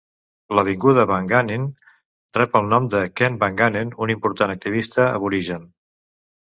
[0.59, 1.67] L'avinguda Wanganeen
[2.39, 5.75] rep el nom de Ken Wanganeen, un important activista aborigen.